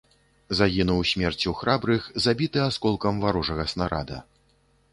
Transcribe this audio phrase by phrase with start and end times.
[0.59, 4.17] Загінуў смерцю храбрых, забіты асколкам варожага снарада.